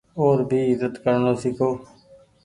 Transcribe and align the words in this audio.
او 0.17 0.25
ر 0.37 0.37
ڀي 0.49 0.59
ايزت 0.67 0.93
ڪرڻو 1.03 1.33
سيکو۔ 1.41 1.69